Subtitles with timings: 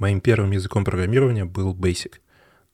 [0.00, 2.14] Моим первым языком программирования был Basic,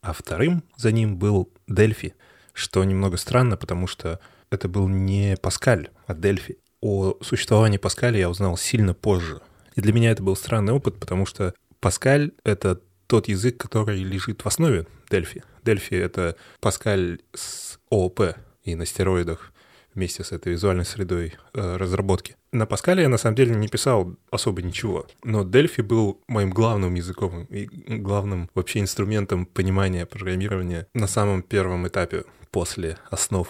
[0.00, 2.12] а вторым за ним был Delphi,
[2.52, 6.58] что немного странно, потому что это был не Паскаль, а Delphi.
[6.80, 9.40] О существовании Паскаля я узнал сильно позже.
[9.74, 14.42] И для меня это был странный опыт, потому что Паскаль— это тот язык, который лежит
[14.42, 15.42] в основе Delphi.
[15.64, 19.52] Delphi— это Паскаль с ООП и на стероидах
[19.96, 22.36] вместе с этой визуальной средой э, разработки.
[22.52, 26.94] На Паскале я на самом деле не писал особо ничего, но Delphi был моим главным
[26.94, 27.66] языком и
[27.98, 33.48] главным вообще инструментом понимания программирования на самом первом этапе после основ,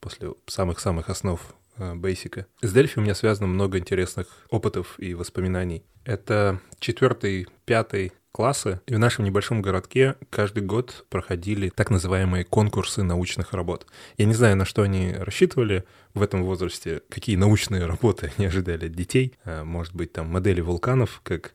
[0.00, 1.40] после самых-самых основ
[1.76, 2.46] э, Basic.
[2.62, 5.84] С Delphi у меня связано много интересных опытов и воспоминаний.
[6.04, 8.80] Это четвертый, пятый классы.
[8.86, 13.86] И в нашем небольшом городке каждый год проходили так называемые конкурсы научных работ.
[14.16, 18.86] Я не знаю, на что они рассчитывали в этом возрасте, какие научные работы они ожидали
[18.86, 19.34] от детей.
[19.44, 21.54] А, может быть, там модели вулканов, как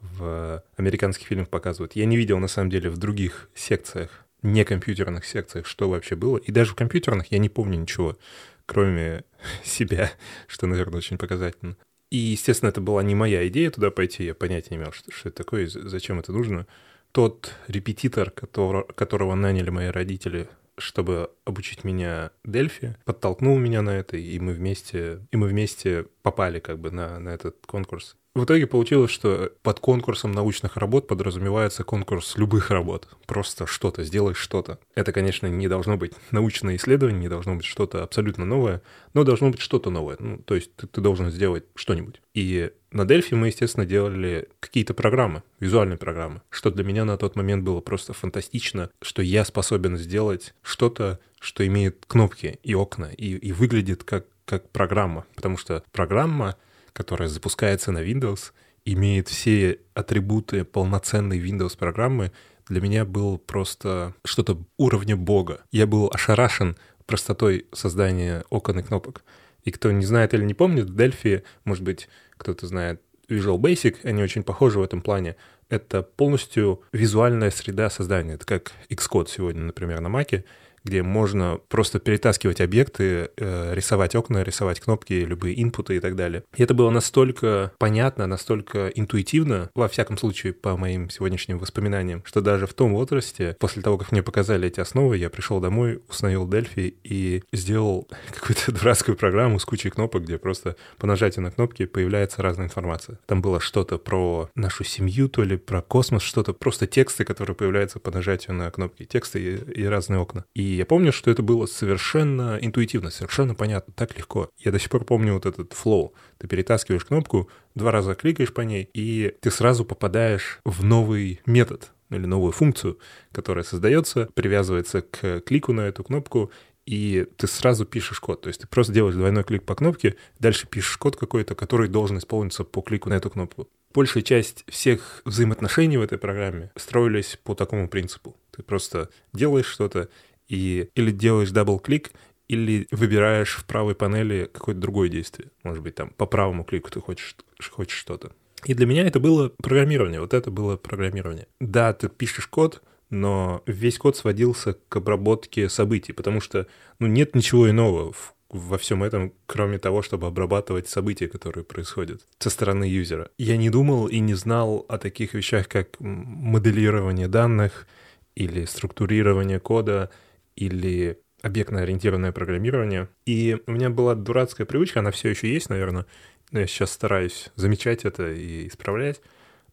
[0.00, 1.94] в американских фильмах показывают.
[1.94, 6.38] Я не видел, на самом деле, в других секциях, не компьютерных секциях, что вообще было.
[6.38, 8.18] И даже в компьютерных я не помню ничего,
[8.66, 9.24] кроме
[9.64, 10.10] себя,
[10.46, 11.76] что, наверное, очень показательно.
[12.12, 15.30] И, естественно, это была не моя идея туда пойти, я понятия не имел, что, что
[15.30, 16.66] это такое, зачем это нужно.
[17.10, 20.46] Тот репетитор, который, которого наняли мои родители,
[20.76, 26.60] чтобы обучить меня Дельфи, подтолкнул меня на это, и мы вместе, и мы вместе попали
[26.60, 28.14] как бы на, на этот конкурс.
[28.34, 33.06] В итоге получилось, что под конкурсом научных работ подразумевается конкурс любых работ.
[33.26, 34.78] Просто что-то, сделай что-то.
[34.94, 38.80] Это, конечно, не должно быть научное исследование, не должно быть что-то абсолютно новое,
[39.12, 40.16] но должно быть что-то новое.
[40.18, 42.22] Ну, то есть ты, ты должен сделать что-нибудь.
[42.32, 47.36] И на Дельфи мы, естественно, делали какие-то программы, визуальные программы, что для меня на тот
[47.36, 53.34] момент было просто фантастично, что я способен сделать что-то, что имеет кнопки и окна, и,
[53.34, 55.26] и выглядит как, как программа.
[55.34, 56.56] Потому что программа—
[56.92, 58.52] которая запускается на Windows,
[58.84, 62.32] имеет все атрибуты полноценной Windows-программы,
[62.68, 65.62] для меня был просто что-то уровня бога.
[65.70, 66.76] Я был ошарашен
[67.06, 69.24] простотой создания окон и кнопок.
[69.64, 73.96] И кто не знает или не помнит, в Delphi, может быть, кто-то знает Visual Basic,
[74.04, 75.36] они очень похожи в этом плане.
[75.68, 78.34] Это полностью визуальная среда создания.
[78.34, 80.44] Это как Xcode сегодня, например, на Mac
[80.84, 86.44] где можно просто перетаскивать объекты, э, рисовать окна, рисовать кнопки, любые инпуты и так далее.
[86.56, 92.40] И это было настолько понятно, настолько интуитивно, во всяком случае, по моим сегодняшним воспоминаниям, что
[92.40, 96.48] даже в том возрасте, после того, как мне показали эти основы, я пришел домой, установил
[96.48, 101.86] Delphi и сделал какую-то дурацкую программу с кучей кнопок, где просто по нажатию на кнопки
[101.86, 103.18] появляется разная информация.
[103.26, 107.98] Там было что-то про нашу семью, то ли про космос, что-то, просто тексты, которые появляются
[107.98, 110.44] по нажатию на кнопки, тексты и, и разные окна.
[110.54, 114.50] И я помню, что это было совершенно интуитивно, совершенно понятно, так легко.
[114.58, 116.14] Я до сих пор помню вот этот флоу.
[116.38, 121.92] Ты перетаскиваешь кнопку, два раза кликаешь по ней, и ты сразу попадаешь в новый метод
[122.10, 122.98] или новую функцию,
[123.32, 126.52] которая создается, привязывается к клику на эту кнопку,
[126.84, 128.42] и ты сразу пишешь код.
[128.42, 132.18] То есть ты просто делаешь двойной клик по кнопке, дальше пишешь код какой-то, который должен
[132.18, 133.68] исполниться по клику на эту кнопку.
[133.94, 138.36] Большая часть всех взаимоотношений в этой программе строились по такому принципу.
[138.50, 140.08] Ты просто делаешь что-то,
[140.52, 142.12] и или делаешь double-click,
[142.46, 145.50] или выбираешь в правой панели какое-то другое действие.
[145.64, 147.34] Может быть, там по правому клику ты хочешь,
[147.70, 148.32] хочешь что-то.
[148.66, 151.48] И для меня это было программирование, вот это было программирование.
[151.60, 156.66] Да, ты пишешь код, но весь код сводился к обработке событий, потому что
[156.98, 162.20] ну, нет ничего иного в, во всем этом, кроме того, чтобы обрабатывать события, которые происходят
[162.38, 163.30] со стороны юзера.
[163.38, 167.86] Я не думал и не знал о таких вещах, как моделирование данных
[168.34, 170.10] или структурирование кода,
[170.56, 173.08] или объектно-ориентированное программирование.
[173.26, 176.06] И у меня была дурацкая привычка, она все еще есть, наверное,
[176.50, 179.20] но я сейчас стараюсь замечать это и исправлять.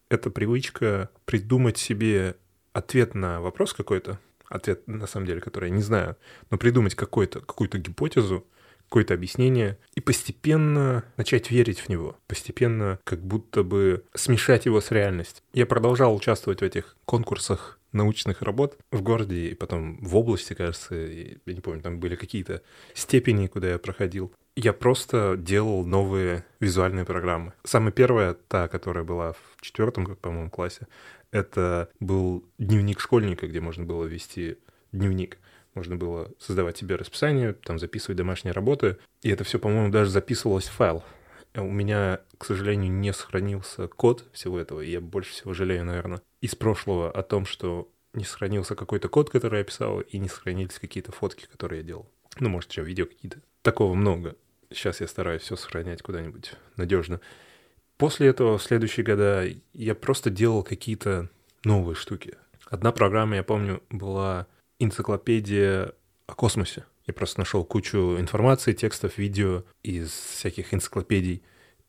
[0.08, 2.36] Это привычка придумать себе
[2.72, 4.18] ответ на вопрос какой-то,
[4.48, 6.16] ответ, на самом деле, который я не знаю,
[6.50, 8.46] но придумать какую-то гипотезу,
[8.90, 14.90] какое-то объяснение и постепенно начать верить в него, постепенно как будто бы смешать его с
[14.90, 15.44] реальностью.
[15.52, 20.94] Я продолжал участвовать в этих конкурсах научных работ в городе и потом в области, кажется,
[20.94, 22.62] я не помню, там были какие-то
[22.94, 24.32] степени, куда я проходил.
[24.56, 27.52] Я просто делал новые визуальные программы.
[27.64, 30.86] Самая первая, та, которая была в четвертом, по-моему, классе,
[31.30, 34.58] это был дневник школьника, где можно было вести
[34.92, 35.38] дневник.
[35.74, 38.96] Можно было создавать себе расписание, там записывать домашние работы.
[39.22, 41.04] И это все, по-моему, даже записывалось в файл.
[41.54, 46.22] У меня, к сожалению, не сохранился код всего этого, и я больше всего жалею, наверное,
[46.40, 50.78] из прошлого о том, что не сохранился какой-то код, который я писал, и не сохранились
[50.78, 52.10] какие-то фотки, которые я делал.
[52.38, 53.40] Ну, может, еще видео какие-то.
[53.62, 54.36] Такого много.
[54.70, 57.20] Сейчас я стараюсь все сохранять куда-нибудь надежно.
[57.96, 61.28] После этого, в следующие года, я просто делал какие-то
[61.64, 62.36] новые штуки.
[62.66, 64.46] Одна программа, я помню, была
[64.78, 65.92] энциклопедия
[66.26, 66.84] о космосе.
[67.10, 71.42] Я просто нашел кучу информации, текстов, видео из всяких энциклопедий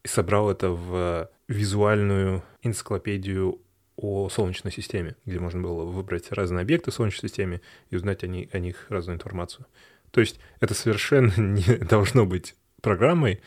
[0.03, 3.61] и собрал это в визуальную энциклопедию
[3.95, 8.27] о Солнечной системе, где можно было выбрать разные объекты в Солнечной системе и узнать о,
[8.27, 9.67] них, о них разную информацию.
[10.09, 13.41] То есть это совершенно не должно быть программой,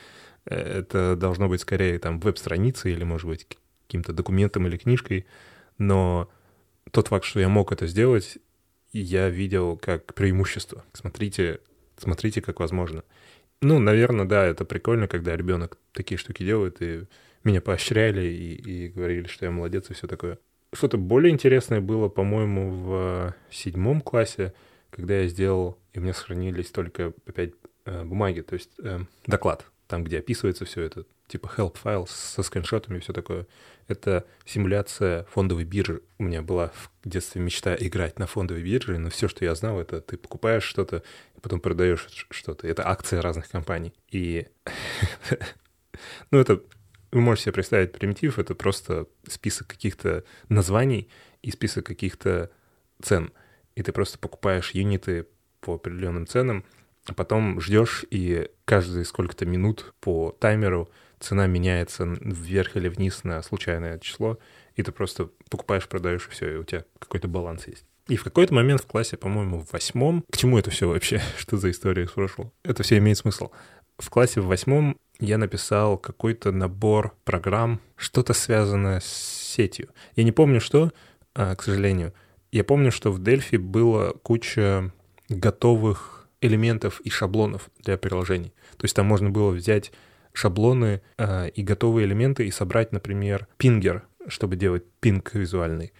[0.44, 3.48] э, это должно быть скорее там веб-страницей или, может быть,
[3.88, 5.26] каким-то документом или книжкой,
[5.78, 6.30] но
[6.92, 8.38] тот факт, что я мог это сделать,
[9.00, 10.84] я видел как преимущество.
[10.92, 11.60] Смотрите,
[11.98, 13.02] смотрите, как возможно.
[13.60, 17.04] Ну, наверное, да, это прикольно, когда ребенок такие штуки делает, и
[17.44, 20.38] меня поощряли и, и говорили, что я молодец и все такое.
[20.72, 24.52] Что-то более интересное было, по-моему, в седьмом классе,
[24.90, 27.52] когда я сделал, и у меня сохранились только опять
[27.84, 32.42] э, бумаги, то есть э, доклад, там, где описывается все это, типа help файл со
[32.42, 33.46] скриншотами и все такое.
[33.86, 36.02] Это симуляция фондовой биржи.
[36.18, 39.78] У меня была в детстве мечта играть на фондовой бирже, но все, что я знал,
[39.78, 41.04] это ты покупаешь что-то,
[41.36, 42.66] и потом продаешь что-то.
[42.66, 43.94] Это акции разных компаний.
[44.10, 44.48] И
[46.32, 46.60] ну, это
[47.12, 51.08] вы можете себе представить примитив, это просто список каких-то названий
[51.40, 52.50] и список каких-то
[53.00, 53.30] цен.
[53.76, 55.28] И ты просто покупаешь юниты
[55.60, 56.64] по определенным ценам,
[57.06, 60.88] а потом ждешь, и каждые сколько-то минут по таймеру
[61.20, 64.38] цена меняется вверх или вниз на случайное число,
[64.76, 67.84] и ты просто покупаешь, продаешь, и все, и у тебя какой-то баланс есть.
[68.08, 70.24] И в какой-то момент в классе, по-моему, в восьмом...
[70.30, 71.22] К чему это все вообще?
[71.38, 72.52] Что за история спрашивал?
[72.62, 73.50] Это все имеет смысл.
[73.98, 79.88] В классе в восьмом я написал какой-то набор программ, что-то связанное с сетью.
[80.16, 80.92] Я не помню, что,
[81.34, 82.12] а, к сожалению.
[82.52, 84.92] Я помню, что в Дельфи было куча
[85.28, 86.13] готовых
[86.44, 88.52] элементов и шаблонов для приложений.
[88.76, 89.92] То есть там можно было взять
[90.32, 95.92] шаблоны э, и готовые элементы и собрать, например, пингер, чтобы делать пинг визуальный.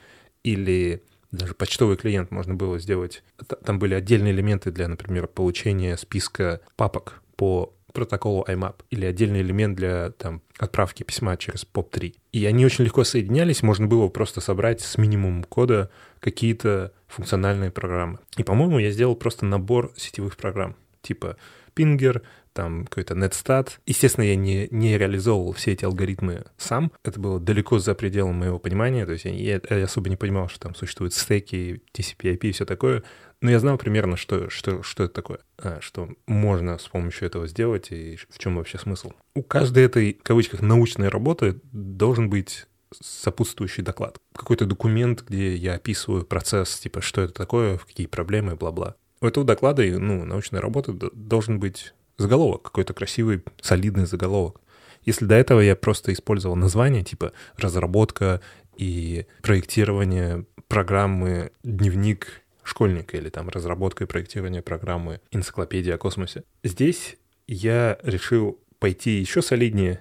[0.43, 3.23] Или даже почтовый клиент можно было сделать.
[3.65, 9.77] Там были отдельные элементы для, например, получения списка папок по протоколу IMAP или отдельный элемент
[9.77, 12.15] для там, отправки письма через POP3.
[12.33, 18.19] И они очень легко соединялись, можно было просто собрать с минимумом кода какие-то функциональные программы.
[18.37, 21.37] И, по-моему, я сделал просто набор сетевых программ, типа
[21.75, 22.23] Pinger,
[22.55, 23.73] там какой-то netstat.
[23.85, 26.91] Естественно, я не, не реализовывал все эти алгоритмы сам.
[27.05, 29.05] Это было далеко за пределом моего понимания.
[29.05, 32.65] То есть я, я особо не понимал, что там существуют стеки, TCP, IP и все
[32.65, 33.03] такое.
[33.43, 37.47] Но я знал примерно, что, что, что это такое, а, что можно с помощью этого
[37.47, 39.13] сделать и в чем вообще смысл.
[39.35, 42.67] У каждой этой, в кавычках, научной работы должен быть
[43.03, 44.19] сопутствующий доклад.
[44.35, 48.95] Какой-то документ, где я описываю процесс, типа, что это такое, какие проблемы, бла-бла.
[49.21, 54.61] У этого доклада, ну, научной работы должен быть заголовок, какой-то красивый, солидный заголовок.
[55.05, 58.41] Если до этого я просто использовал название типа разработка
[58.77, 66.45] и проектирование программы «Дневник школьника» или там разработка и проектирование программы «Энциклопедия о космосе».
[66.63, 67.17] Здесь
[67.47, 70.01] я решил пойти еще солиднее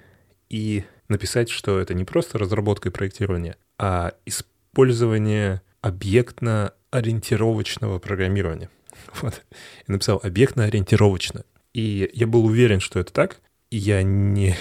[0.49, 8.69] и написать, что это не просто разработка и проектирование, а использование объектно-ориентировочного программирования.
[9.21, 9.41] Вот.
[9.87, 11.43] Я написал объектно-ориентировочно.
[11.73, 13.37] И я был уверен, что это так.
[13.69, 14.55] И я не,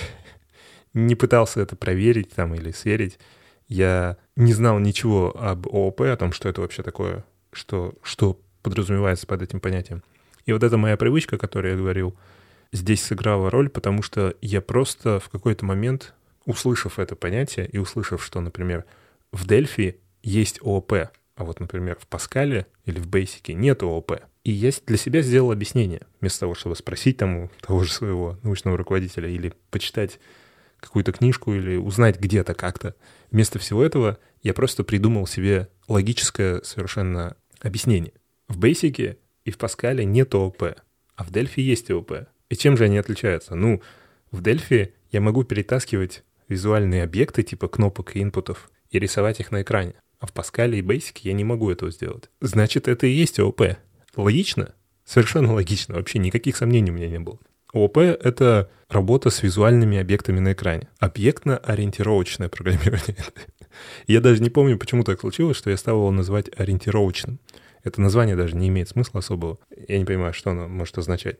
[0.95, 3.19] не пытался это проверить там или сверить.
[3.69, 9.27] Я не знал ничего об ООП, о том, что это вообще такое, что, что подразумевается
[9.27, 10.03] под этим понятием.
[10.47, 12.17] И вот эта моя привычка, о которой я говорил,
[12.73, 18.25] здесь сыграла роль, потому что я просто в какой-то момент, услышав это понятие и услышав,
[18.25, 18.85] что, например,
[19.33, 20.93] в Дельфи есть ООП,
[21.37, 25.53] а вот, например, в Паскале или в Бейсике нет ООП, и я для себя сделал
[25.53, 30.19] объяснение, вместо того, чтобы спросить там у того же своего научного руководителя или почитать
[30.81, 32.97] какую-то книжку или узнать где-то как-то.
[33.31, 38.13] Вместо всего этого я просто придумал себе логическое совершенно объяснение.
[38.49, 40.63] В Basic и в Паскале нет ООП,
[41.15, 42.27] а в Дельфи есть ООП.
[42.49, 43.55] И чем же они отличаются?
[43.55, 43.81] Ну,
[44.33, 49.63] в Дельфи я могу перетаскивать визуальные объекты типа кнопок и инпутов и рисовать их на
[49.63, 49.95] экране.
[50.19, 52.29] А в Паскале и Basic я не могу этого сделать.
[52.41, 53.63] Значит, это и есть ООП.
[54.17, 54.75] Логично?
[55.05, 55.95] Совершенно логично.
[55.95, 57.39] Вообще никаких сомнений у меня не было.
[57.73, 60.89] ООП— это работа с визуальными объектами на экране.
[60.99, 63.25] Объектно-ориентировочное программирование.
[64.07, 67.39] я даже не помню, почему так случилось, что я стал его называть ориентировочным.
[67.83, 69.59] Это название даже не имеет смысла особого.
[69.89, 71.39] Я не понимаю, что оно может означать.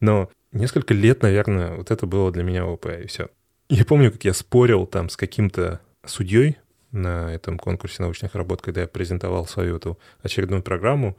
[0.00, 3.28] Но несколько лет, наверное, вот это было для меня ООП, и все.
[3.68, 6.56] Я помню, как я спорил там с каким-то судьей
[6.92, 11.16] на этом конкурсе научных работ, когда я презентовал свою эту очередную программу,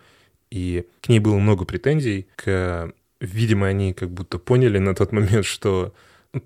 [0.56, 2.28] и к ней было много претензий.
[2.38, 2.94] К...
[3.20, 5.94] Видимо, они как будто поняли на тот момент, что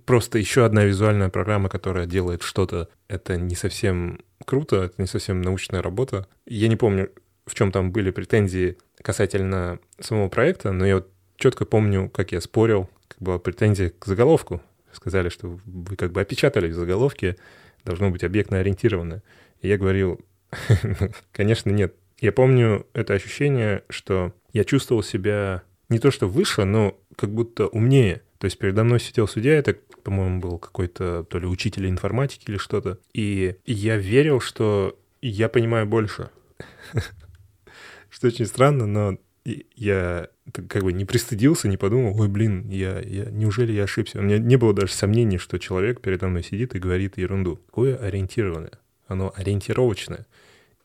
[0.06, 5.42] просто еще одна визуальная программа, которая делает что-то, это не совсем круто, это не совсем
[5.42, 6.28] научная работа.
[6.48, 7.12] Я не помню,
[7.46, 12.42] в чем там были претензии касательно самого проекта, но я вот четко помню, как я
[12.42, 14.60] спорил, как была претензия к заголовку.
[14.92, 17.36] Сказали, что вы как бы опечатали в заголовке,
[17.86, 19.22] должно быть объектно ориентированное.
[19.62, 20.20] И я говорил,
[21.32, 21.94] конечно, нет.
[22.22, 27.68] Я помню это ощущение, что я чувствовал себя не то что выше, но как будто
[27.68, 28.22] умнее.
[28.38, 32.58] То есть передо мной сидел судья, это, по-моему, был какой-то то ли учитель информатики или
[32.58, 33.00] что-то.
[33.14, 36.30] И я верил, что я понимаю больше.
[38.10, 39.20] Что очень странно, но
[39.76, 44.20] я как бы не пристыдился, не подумал, ой, блин, я, я, неужели я ошибся?
[44.20, 47.58] У меня не было даже сомнений, что человек передо мной сидит и говорит ерунду.
[47.68, 48.80] Какое ориентированное?
[49.08, 50.26] Оно ориентировочное.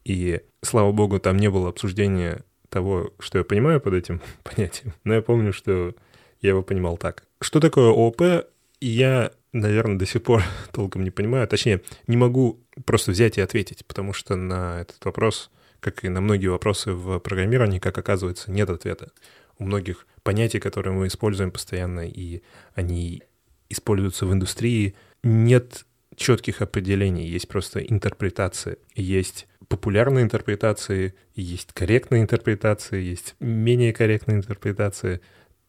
[0.04, 4.94] И, слава богу, там не было обсуждения того, что я понимаю под этим понятием.
[5.04, 5.94] Но я помню, что
[6.40, 7.25] я его понимал так.
[7.40, 8.46] Что такое ООП,
[8.80, 10.42] я, наверное, до сих пор
[10.73, 11.49] толком не понимаю.
[11.49, 15.50] Точнее, не могу просто взять и ответить, потому что на этот вопрос
[15.84, 19.11] как и на многие вопросы в программировании, как оказывается, нет ответа.
[19.58, 22.40] У многих понятий, которые мы используем постоянно, и
[22.75, 23.23] они
[23.68, 25.84] используются в индустрии, нет
[26.16, 28.78] четких определений, есть просто интерпретации.
[28.94, 35.21] Есть популярные интерпретации, есть корректные интерпретации, есть менее корректные интерпретации.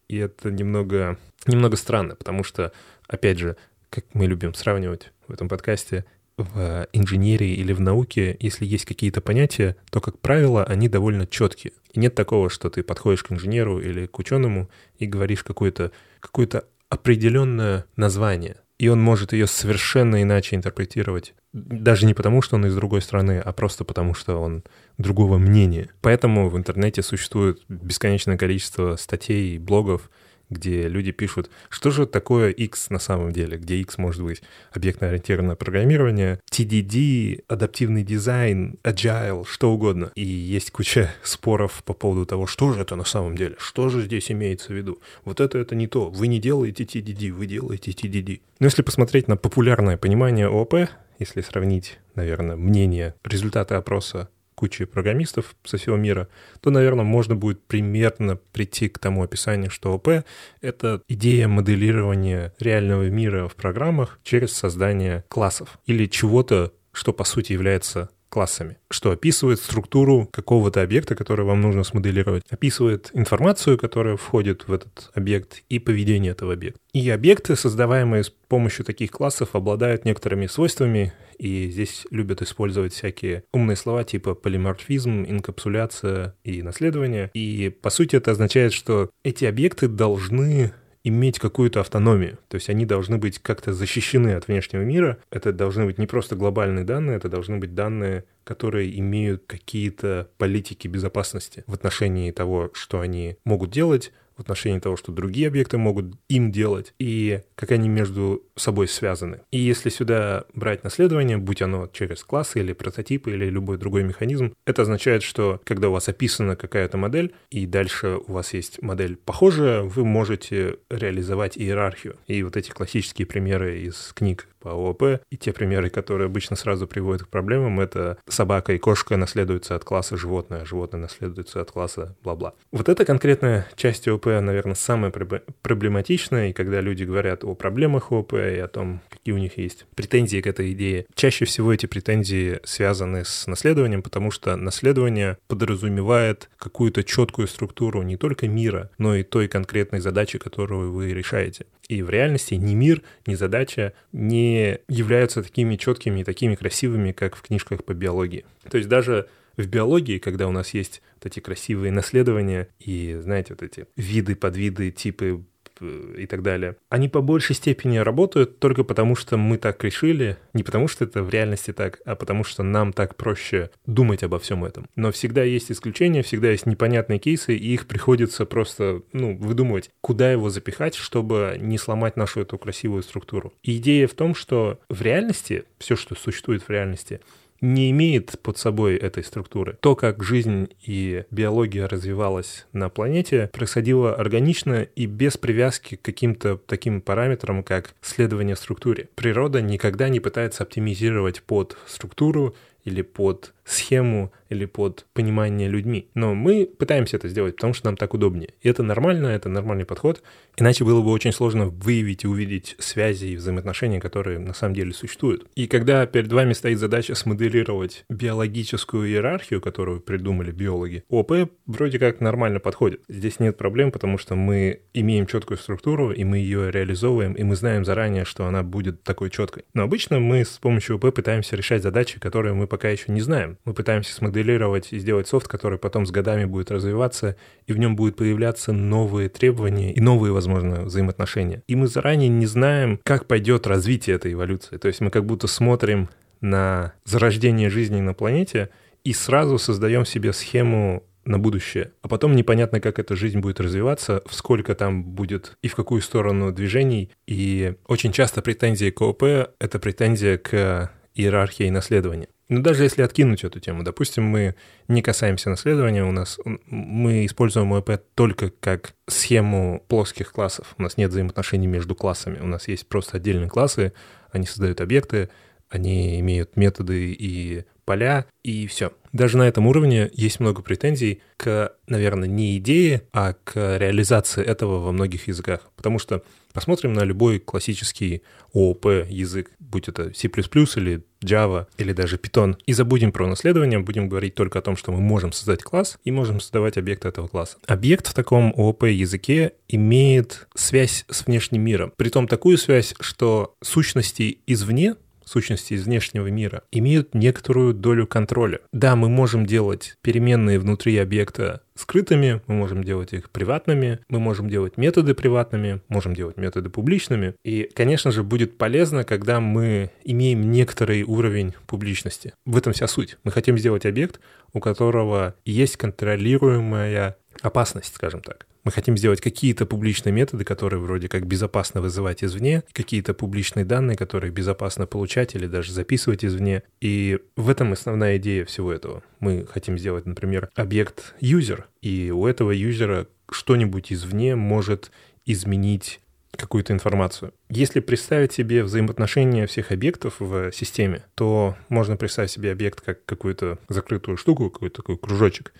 [0.08, 2.72] И это немного, немного странно, потому что,
[3.08, 3.56] опять же,
[3.90, 6.04] как мы любим сравнивать в этом подкасте,
[6.36, 11.72] в инженерии или в науке, если есть какие-то понятия, то, как правило, они довольно четкие.
[11.92, 16.46] И нет такого, что ты подходишь к инженеру или к ученому и говоришь какое-то какое
[16.88, 21.34] определенное название, и он может ее совершенно иначе интерпретировать.
[21.52, 24.64] Даже не потому, что он из другой страны, а просто потому, что он
[24.98, 25.88] другого мнения.
[26.02, 30.10] Поэтому в интернете существует бесконечное количество статей и блогов,
[30.50, 35.56] где люди пишут, что же такое X на самом деле, где X может быть объектно-ориентированное
[35.56, 40.12] программирование, TDD, адаптивный дизайн, agile, что угодно.
[40.14, 44.02] И есть куча споров по поводу того, что же это на самом деле, что же
[44.02, 45.00] здесь имеется в виду.
[45.24, 48.40] Вот это это не то, вы не делаете TDD, вы делаете TDD.
[48.58, 50.88] Но если посмотреть на популярное понимание ООП,
[51.18, 56.28] если сравнить, наверное, мнение, результаты опроса кучи программистов со всего мира,
[56.60, 60.24] то, наверное, можно будет примерно прийти к тому описанию, что ОП—
[60.60, 67.52] это идея моделирования реального мира в программах через создание классов или чего-то, что по сути
[67.52, 74.68] является классами, что описывает структуру какого-то объекта, который вам нужно смоделировать, описывает информацию, которая входит
[74.68, 76.78] в этот объект, и поведение этого объекта.
[76.92, 83.44] И объекты, создаваемые с помощью таких классов, обладают некоторыми свойствами, и здесь любят использовать всякие
[83.54, 87.30] умные слова типа полиморфизм, инкапсуляция и наследование.
[87.32, 90.74] И по сути это означает, что эти объекты должны
[91.08, 92.38] иметь какую-то автономию.
[92.48, 95.18] То есть они должны быть как-то защищены от внешнего мира.
[95.30, 100.86] Это должны быть не просто глобальные данные, это должны быть данные, которые имеют какие-то политики
[100.86, 106.14] безопасности в отношении того, что они могут делать, в отношении того, что другие объекты могут
[106.28, 109.40] им делать, и как они между собой связаны.
[109.50, 114.54] И если сюда брать наследование, будь оно через классы или прототипы или любой другой механизм,
[114.66, 119.16] это означает, что когда у вас описана какая-то модель, и дальше у вас есть модель
[119.16, 122.16] похожая, вы можете реализовать иерархию.
[122.26, 125.20] И вот эти классические примеры из книг по ООП.
[125.30, 129.84] И те примеры, которые обычно сразу приводят к проблемам, это собака и кошка наследуются от
[129.84, 132.54] класса животное, животное наследуется от класса бла-бла.
[132.72, 138.34] Вот эта конкретная часть ООП, наверное, самая проблематичная, и когда люди говорят о проблемах ООП
[138.34, 142.60] и о том, какие у них есть претензии к этой идее, чаще всего эти претензии
[142.64, 149.22] связаны с наследованием, потому что наследование подразумевает какую-то четкую структуру не только мира, но и
[149.22, 151.66] той конкретной задачи, которую вы решаете.
[151.88, 154.45] И в реальности ни мир, ни задача не
[154.88, 158.44] являются такими четкими и такими красивыми, как в книжках по биологии.
[158.70, 163.54] То есть даже в биологии, когда у нас есть вот эти красивые наследования и, знаете,
[163.54, 165.44] вот эти виды, подвиды, типы
[165.80, 170.62] и так далее, они по большей степени работают только потому, что мы так решили, не
[170.62, 174.64] потому что это в реальности так, а потому что нам так проще думать обо всем
[174.64, 174.88] этом.
[174.96, 180.30] Но всегда есть исключения, всегда есть непонятные кейсы, и их приходится просто, ну, выдумывать, куда
[180.32, 183.52] его запихать, чтобы не сломать нашу эту красивую структуру.
[183.62, 187.20] И идея в том, что в реальности, все, что существует в реальности,
[187.60, 189.76] не имеет под собой этой структуры.
[189.80, 196.56] То, как жизнь и биология развивалась на планете, происходило органично и без привязки к каким-то
[196.56, 199.08] таким параметрам, как следование структуре.
[199.14, 202.54] Природа никогда не пытается оптимизировать под структуру
[202.86, 206.08] или под схему, или под понимание людьми.
[206.14, 208.50] Но мы пытаемся это сделать, потому что нам так удобнее.
[208.62, 210.22] И это нормально, это нормальный подход.
[210.56, 214.92] Иначе было бы очень сложно выявить и увидеть связи и взаимоотношения, которые на самом деле
[214.92, 215.48] существуют.
[215.56, 222.20] И когда перед вами стоит задача смоделировать биологическую иерархию, которую придумали биологи, ОП вроде как
[222.20, 223.00] нормально подходит.
[223.08, 227.56] Здесь нет проблем, потому что мы имеем четкую структуру, и мы ее реализовываем, и мы
[227.56, 229.64] знаем заранее, что она будет такой четкой.
[229.74, 233.56] Но обычно мы с помощью ОП пытаемся решать задачи, которые мы пока еще не знаем.
[233.64, 237.34] Мы пытаемся смоделировать и сделать софт, который потом с годами будет развиваться,
[237.66, 241.62] и в нем будут появляться новые требования и новые, возможно, взаимоотношения.
[241.68, 244.76] И мы заранее не знаем, как пойдет развитие этой эволюции.
[244.76, 246.10] То есть мы как будто смотрим
[246.42, 248.68] на зарождение жизни на планете
[249.04, 251.92] и сразу создаем себе схему на будущее.
[252.02, 256.02] А потом непонятно, как эта жизнь будет развиваться, в сколько там будет и в какую
[256.02, 257.10] сторону движений.
[257.26, 259.22] И очень часто претензии к ОП—
[259.58, 262.28] это претензия к иерархии наследования.
[262.48, 264.54] Но даже если откинуть эту тему, допустим, мы
[264.86, 270.74] не касаемся наследования, у нас мы используем ОЭП только как схему плоских классов.
[270.78, 272.38] У нас нет взаимоотношений между классами.
[272.38, 273.92] У нас есть просто отдельные классы,
[274.30, 275.28] они создают объекты,
[275.68, 278.92] они имеют методы и поля, и все.
[279.12, 284.80] Даже на этом уровне есть много претензий к, наверное, не идее, а к реализации этого
[284.80, 285.70] во многих языках.
[285.74, 292.16] Потому что посмотрим на любой классический ООП язык, будь это C++ или Java или даже
[292.16, 295.98] Python, и забудем про наследование, будем говорить только о том, что мы можем создать класс
[296.04, 297.56] и можем создавать объекты этого класса.
[297.66, 301.92] Объект в таком ООП языке имеет связь с внешним миром.
[301.96, 308.60] Притом такую связь, что сущности извне сущности из внешнего мира, имеют некоторую долю контроля.
[308.72, 314.48] Да, мы можем делать переменные внутри объекта скрытыми, мы можем делать их приватными, мы можем
[314.48, 317.34] делать методы приватными, можем делать методы публичными.
[317.44, 322.32] И, конечно же, будет полезно, когда мы имеем некоторый уровень публичности.
[322.46, 323.18] В этом вся суть.
[323.24, 324.20] Мы хотим сделать объект,
[324.52, 328.46] у которого есть контролируемая опасность, скажем так.
[328.64, 333.96] Мы хотим сделать какие-то публичные методы, которые вроде как безопасно вызывать извне, какие-то публичные данные,
[333.96, 336.62] которые безопасно получать или даже записывать извне.
[336.80, 339.02] И в этом основная идея всего этого.
[339.20, 344.90] Мы хотим сделать, например, объект user, и у этого юзера что-нибудь извне может
[345.24, 346.00] изменить
[346.36, 347.32] какую-то информацию.
[347.48, 353.58] Если представить себе взаимоотношения всех объектов в системе, то можно представить себе объект как какую-то
[353.68, 355.52] закрытую штуку, какой-то такой кружочек.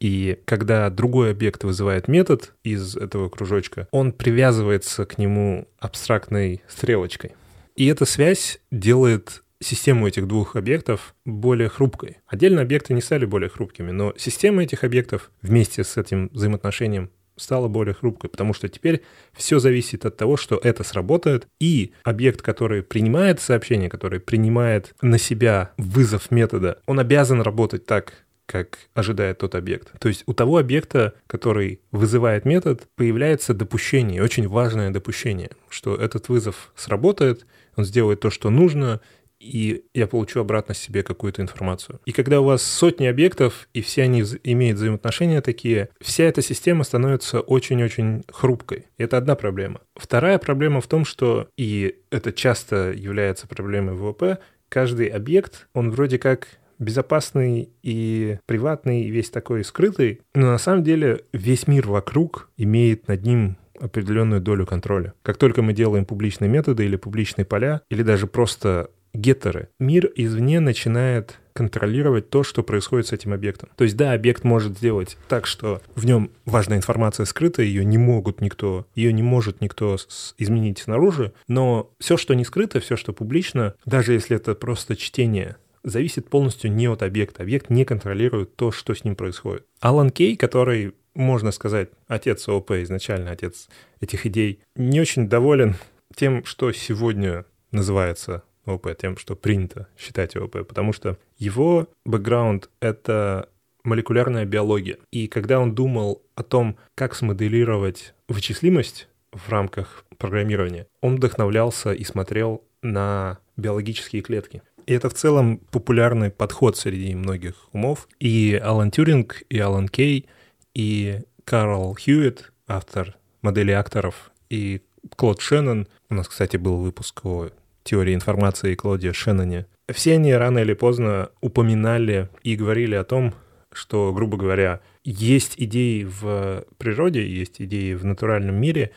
[0.00, 7.32] И когда другой объект вызывает метод из этого кружочка, он привязывается к нему абстрактной стрелочкой.
[7.76, 12.18] И эта связь делает систему этих двух объектов более хрупкой.
[12.26, 17.68] Отдельно объекты не стали более хрупкими, но система этих объектов вместе с этим взаимоотношением стала
[17.68, 19.02] более хрупкой, потому что теперь
[19.34, 25.18] все зависит от того, что это сработает, и объект, который принимает сообщение, который принимает на
[25.18, 29.92] себя вызов метода, он обязан работать так, как ожидает тот объект.
[29.98, 36.28] То есть у того объекта, который вызывает метод, появляется допущение, очень важное допущение, что этот
[36.28, 37.44] вызов сработает,
[37.76, 39.00] он сделает то, что нужно,
[39.38, 42.00] и я получу обратно себе какую-то информацию.
[42.06, 46.84] И когда у вас сотни объектов, и все они имеют взаимоотношения такие, вся эта система
[46.84, 48.86] становится очень-очень хрупкой.
[48.96, 49.80] Это одна проблема.
[49.94, 56.18] Вторая проблема в том, что, и это часто является проблемой ВВП, каждый объект, он вроде
[56.18, 62.50] как безопасный и приватный, и весь такой скрытый, но на самом деле весь мир вокруг
[62.56, 65.12] имеет над ним определенную долю контроля.
[65.22, 70.60] Как только мы делаем публичные методы или публичные поля, или даже просто геттеры, мир извне
[70.60, 73.70] начинает контролировать то, что происходит с этим объектом.
[73.76, 77.96] То есть, да, объект может сделать так, что в нем важная информация скрыта, ее не
[77.96, 79.96] могут никто, ее не может никто
[80.36, 85.56] изменить снаружи, но все, что не скрыто, все, что публично, даже если это просто чтение
[85.86, 87.42] зависит полностью не от объекта.
[87.42, 89.64] Объект не контролирует то, что с ним происходит.
[89.80, 93.68] Алан Кей, который, можно сказать, отец ОП, изначально отец
[94.00, 95.76] этих идей, не очень доволен
[96.14, 103.48] тем, что сегодня называется ОП, тем, что принято считать ОП, потому что его бэкграунд— это
[103.84, 104.98] молекулярная биология.
[105.12, 112.02] И когда он думал о том, как смоделировать вычислимость в рамках программирования, он вдохновлялся и
[112.02, 114.62] смотрел на биологические клетки.
[114.86, 118.08] И это в целом популярный подход среди многих умов.
[118.20, 120.26] И Алан Тюринг, и Алан Кей,
[120.74, 124.82] и Карл Хьюитт, автор модели акторов, и
[125.16, 125.88] Клод Шеннон.
[126.08, 127.50] У нас, кстати, был выпуск о
[127.82, 129.66] теории информации и Клоде Шенноне.
[129.92, 133.34] Все они рано или поздно упоминали и говорили о том,
[133.72, 138.90] что, грубо говоря, есть идеи в природе, есть идеи в натуральном мире,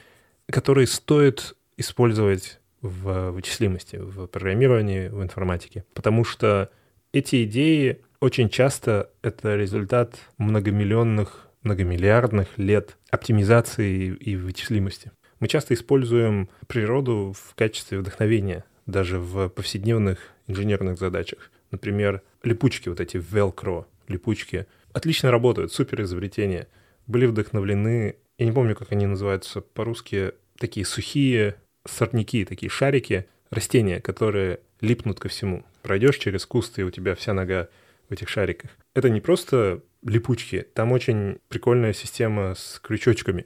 [0.48, 5.84] которые стоит использовать в вычислимости, в программировании, в информатике.
[5.94, 6.70] Потому что
[7.12, 15.12] Эти идеи очень часто это результат многомиллионных, многомиллиардных лет оптимизации и вычислимости.
[15.40, 21.50] Мы часто используем природу в качестве вдохновения, даже в повседневных инженерных задачах.
[21.72, 26.68] Например, липучки, вот эти Velcro липучки, отлично работают, супер изобретение.
[27.08, 31.56] Были вдохновлены, я не помню, как они называются по-русски, такие сухие
[31.90, 35.66] сорняки, такие шарики, растения, которые липнут ко всему.
[35.82, 37.70] Пройдешь через кусты, и у тебя вся нога
[38.10, 38.72] в этих шариках.
[38.96, 43.46] Это не просто липучки, там очень прикольная система с крючочками.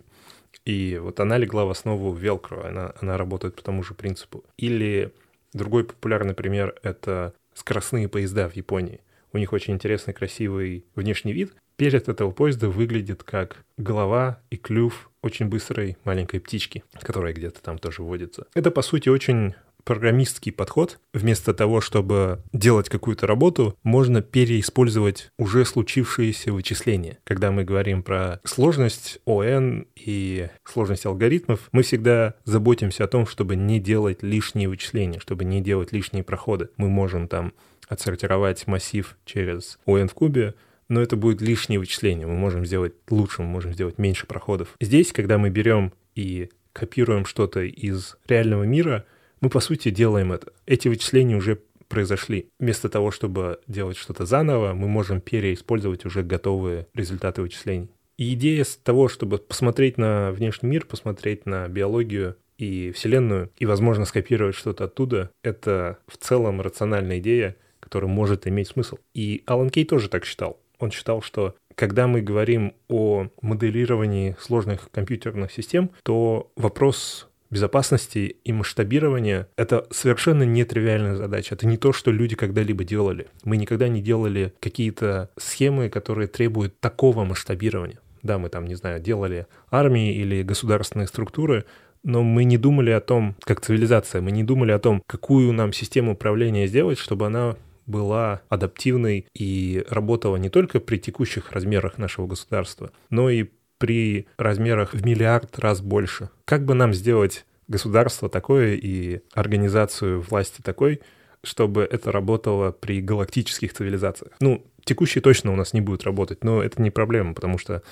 [0.66, 4.44] И вот она легла в основу Velcro, она, она работает по тому же принципу.
[4.58, 5.12] Или
[5.52, 9.02] другой популярный пример— это скоростные поезда в Японии.
[9.34, 11.54] У них очень интересный, красивый внешний вид.
[11.76, 17.80] Перед этого поезда выглядит как голова и клюв очень быстрой маленькой птички, которая где-то там
[17.80, 18.46] тоже водится.
[18.54, 21.00] Это, по сути, очень программистский подход.
[21.14, 27.20] Вместо того, чтобы делать какую-то работу, можно переиспользовать уже случившиеся вычисления.
[27.24, 33.56] Когда мы говорим про сложность ОН и сложность алгоритмов, мы всегда заботимся о том, чтобы
[33.56, 36.70] не делать лишние вычисления, чтобы не делать лишние проходы.
[36.78, 37.54] Мы можем там
[37.90, 40.56] отсортировать массив через ОН в кубе,
[40.94, 42.28] но это будет лишнее вычисление.
[42.28, 44.76] Мы можем сделать лучше, мы можем сделать меньше проходов.
[44.80, 49.06] Здесь, когда мы берем и копируем что-то из реального мира,
[49.42, 50.54] мы, по сути, делаем это.
[50.68, 52.48] Эти вычисления уже произошли.
[52.60, 57.90] Вместо того, чтобы делать что-то заново, мы можем переиспользовать уже готовые результаты вычислений.
[58.18, 63.66] И идея с того, чтобы посмотреть на внешний мир, посмотреть на биологию и Вселенную, и,
[63.66, 68.98] возможно, скопировать что-то оттуда, это в целом рациональная идея, которая может иметь смысл.
[69.16, 70.60] И Алан Кей тоже так считал.
[70.80, 78.52] Он считал, что когда мы говорим о моделировании сложных компьютерных систем, то вопрос безопасности и
[78.52, 81.56] масштабирования— это совершенно нетривиальная задача.
[81.56, 83.28] Это не то, что люди когда-либо делали.
[83.44, 88.00] Мы никогда не делали какие-то схемы, которые требуют такого масштабирования.
[88.24, 91.66] Да, мы там, не знаю, делали армии или государственные структуры,
[92.04, 95.74] но мы не думали о том, как цивилизация, мы не думали о том, какую нам
[95.74, 102.28] систему управления сделать, чтобы она была адаптивной и работала не только при текущих размерах нашего
[102.28, 106.30] государства, но и при размерах в миллиард раз больше.
[106.46, 111.02] Как бы нам сделать государство такое и организацию власти такой,
[111.44, 114.34] чтобы это работало при галактических цивилизациях?
[114.40, 117.84] Ну, текущие точно у нас не будут работать, но это не проблема, потому что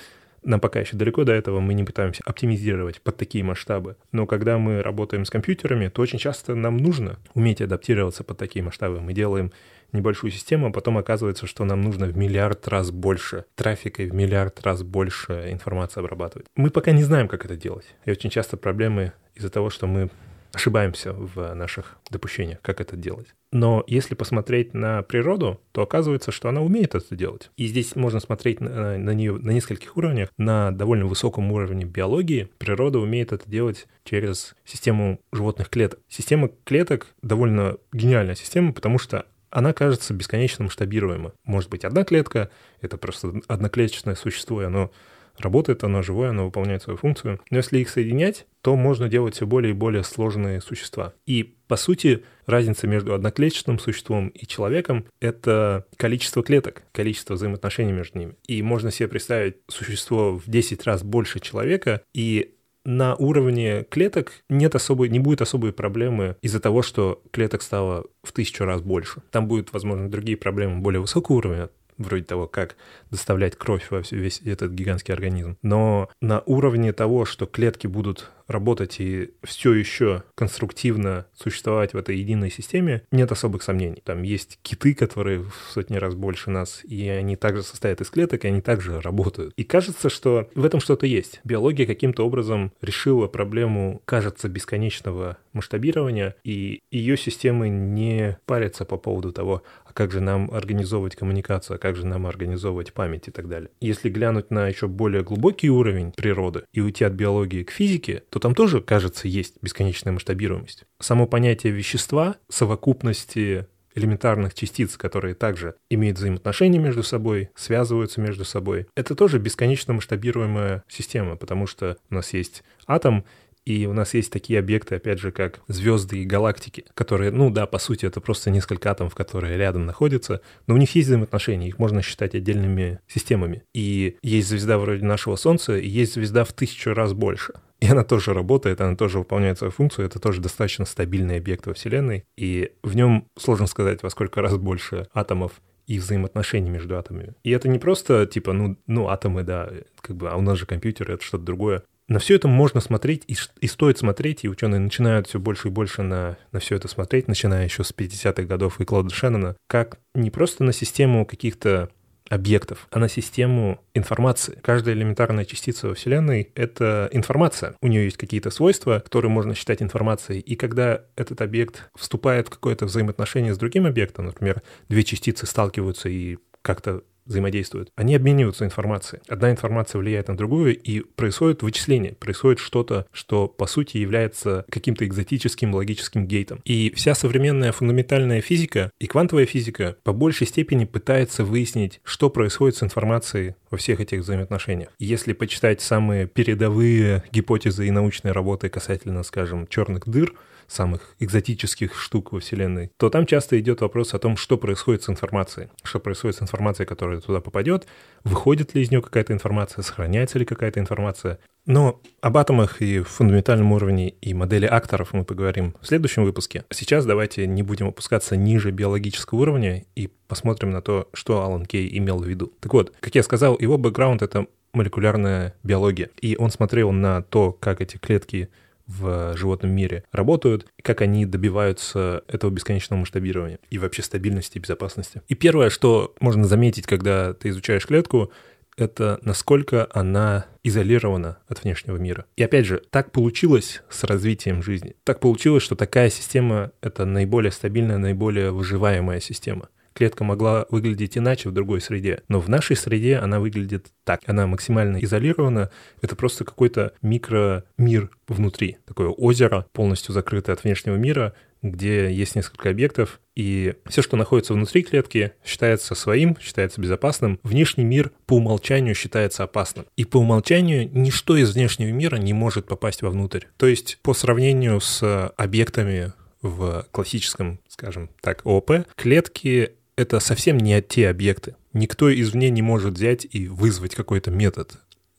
[0.44, 3.96] нам пока еще далеко до этого, мы не пытаемся оптимизировать под такие масштабы.
[4.10, 8.64] Но когда мы работаем с компьютерами, то очень часто нам нужно уметь адаптироваться под такие
[8.64, 9.00] масштабы.
[9.00, 9.52] Мы делаем
[9.92, 14.14] небольшую систему, а потом оказывается, что нам нужно в миллиард раз больше трафика и в
[14.14, 16.46] миллиард раз больше информации обрабатывать.
[16.56, 17.86] Мы пока не знаем, как это делать.
[18.04, 20.10] И очень часто проблемы из-за того, что мы
[20.52, 23.28] ошибаемся в наших допущениях, как это делать.
[23.52, 27.50] Но если посмотреть на природу, то оказывается, что она умеет это делать.
[27.56, 30.30] И здесь можно смотреть на, на нее на нескольких уровнях.
[30.38, 36.00] На довольно высоком уровне биологии природа умеет это делать через систему животных клеток.
[36.08, 41.32] Система клеток довольно гениальная система, потому что она кажется бесконечно масштабируема.
[41.44, 44.90] Может быть, одна клетка— это просто одноклеточное существо, и оно
[45.38, 47.40] работает, оно живое, оно выполняет свою функцию.
[47.50, 51.12] Но если их соединять, то можно делать все более и более сложные существа.
[51.26, 58.18] И, по сути, разница между одноклеточным существом и человеком— это количество клеток, количество взаимоотношений между
[58.18, 58.34] ними.
[58.46, 64.74] И можно себе представить существо в 10 раз больше человека, и на уровне клеток нет
[64.74, 69.22] особой, не будет особой проблемы из-за того, что клеток стало в тысячу раз больше.
[69.30, 72.76] Там будут, возможно, другие проблемы более высокого уровня, вроде того, как
[73.10, 75.56] доставлять кровь во весь этот гигантский организм.
[75.62, 82.16] Но на уровне того, что клетки будут работать и все еще конструктивно существовать в этой
[82.16, 84.02] единой системе, нет особых сомнений.
[84.04, 88.44] Там есть киты, которые в сотни раз больше нас, и они также состоят из клеток,
[88.44, 89.52] и они также работают.
[89.56, 91.40] И кажется, что в этом что-то есть.
[91.44, 99.32] Биология каким-то образом решила проблему, кажется, бесконечного масштабирования, и ее системы не парятся по поводу
[99.32, 103.48] того, а как же нам организовывать коммуникацию, а как же нам организовывать память и так
[103.48, 103.70] далее.
[103.80, 108.38] Если глянуть на еще более глубокий уровень природы и уйти от биологии к физике, то
[108.42, 110.82] там тоже, кажется, есть бесконечная масштабируемость.
[110.98, 118.88] Само понятие вещества, совокупности элементарных частиц, которые также имеют взаимоотношения между собой, связываются между собой.
[118.96, 123.24] Это тоже бесконечно масштабируемая система, потому что у нас есть атом,
[123.64, 127.66] и у нас есть такие объекты, опять же, как звезды и галактики, которые, ну да,
[127.66, 131.78] по сути, это просто несколько атомов, которые рядом находятся, но у них есть взаимоотношения, их
[131.78, 133.62] можно считать отдельными системами.
[133.72, 137.52] И есть звезда вроде нашего Солнца, и есть звезда в тысячу раз больше.
[137.82, 141.74] И она тоже работает, она тоже выполняет свою функцию, это тоже достаточно стабильный объект во
[141.74, 147.34] Вселенной, и в нем сложно сказать, во сколько раз больше атомов и взаимоотношений между атомами.
[147.42, 149.68] И это не просто типа, ну, ну атомы, да,
[150.00, 151.82] как бы, а у нас же компьютер, это что-то другое.
[152.06, 155.72] На все это можно смотреть, и, и стоит смотреть, и ученые начинают все больше и
[155.72, 159.98] больше на, на все это смотреть, начиная еще с 50-х годов и Клода Шеннона, как
[160.14, 161.90] не просто на систему каких-то
[162.32, 164.58] объектов, а на систему информации.
[164.62, 167.74] Каждая элементарная частица во Вселенной— это информация.
[167.82, 170.40] У нее есть какие-то свойства, которые можно считать информацией.
[170.40, 176.08] И когда этот объект вступает в какое-то взаимоотношение с другим объектом, например, две частицы сталкиваются
[176.08, 179.22] и как-то взаимодействуют, они обмениваются информацией.
[179.28, 185.06] Одна информация влияет на другую, и происходит вычисление, происходит что-то, что по сути является каким-то
[185.06, 186.60] экзотическим логическим гейтом.
[186.64, 192.76] И вся современная фундаментальная физика и квантовая физика по большей степени пытается выяснить, что происходит
[192.76, 194.90] с информацией во всех этих взаимоотношениях.
[194.98, 200.34] Если почитать самые передовые гипотезы и научные работы касательно, скажем, черных дыр,
[200.72, 205.08] самых экзотических штук во Вселенной, то там часто идет вопрос о том, что происходит с
[205.08, 205.68] информацией.
[205.82, 207.86] Что происходит с информацией, которая туда попадет,
[208.24, 211.38] выходит ли из нее какая-то информация, сохраняется ли какая-то информация.
[211.64, 216.64] Но об атомах и фундаментальном уровне и модели акторов мы поговорим в следующем выпуске.
[216.70, 221.96] Сейчас давайте не будем опускаться ниже биологического уровня и посмотрим на то, что Алан Кей
[221.98, 222.52] имел в виду.
[222.60, 226.10] Так вот, как я сказал, его бэкграунд— это молекулярная биология.
[226.20, 228.48] И он смотрел на то, как эти клетки
[228.86, 235.22] в животном мире работают, как они добиваются этого бесконечного масштабирования и вообще стабильности и безопасности.
[235.28, 238.32] И первое, что можно заметить, когда ты изучаешь клетку,
[238.76, 242.24] это насколько она изолирована от внешнего мира.
[242.36, 244.96] И опять же, так получилось с развитием жизни.
[245.04, 251.48] Так получилось, что такая система— это наиболее стабильная, наиболее выживаемая система клетка могла выглядеть иначе
[251.48, 252.22] в другой среде.
[252.28, 254.20] Но в нашей среде она выглядит так.
[254.26, 255.70] Она максимально изолирована.
[256.00, 258.78] Это просто какой-то микромир внутри.
[258.86, 264.52] Такое озеро, полностью закрытое от внешнего мира, где есть несколько объектов, и все, что находится
[264.52, 267.38] внутри клетки, считается своим, считается безопасным.
[267.44, 269.86] Внешний мир по умолчанию считается опасным.
[269.96, 273.44] И по умолчанию ничто из внешнего мира не может попасть вовнутрь.
[273.56, 279.72] То есть по сравнению с объектами в классическом, скажем так, ООП, клетки
[280.02, 281.56] это совсем не те объекты.
[281.72, 284.72] Никто извне не может взять и вызвать какой-то метод,